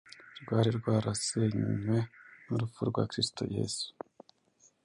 [0.41, 1.95] rwari rwarasenywe
[2.47, 3.87] n’urupfu rwa Kristo yesu